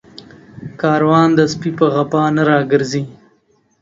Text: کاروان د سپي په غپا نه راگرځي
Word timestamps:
کاروان 0.81 1.29
د 1.37 1.39
سپي 1.51 1.71
په 1.79 1.85
غپا 1.93 2.23
نه 2.35 2.43
راگرځي 2.49 3.03